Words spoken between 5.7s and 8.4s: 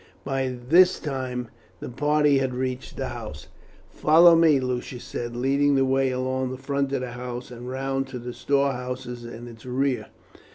the way along the front of the house, and round to the